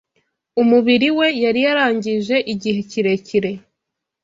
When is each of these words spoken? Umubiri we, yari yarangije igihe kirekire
Umubiri 0.61 1.09
we, 1.17 1.27
yari 1.43 1.59
yarangije 1.65 2.35
igihe 2.53 2.79
kirekire 2.89 3.51